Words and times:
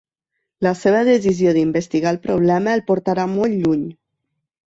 La 0.67 0.71
seva 0.77 1.01
decisió 1.09 1.51
d'investigar 1.57 2.13
el 2.15 2.19
problema 2.25 2.73
el 2.79 2.83
portarà 2.87 3.27
molt 3.35 3.59
lluny. 3.67 3.87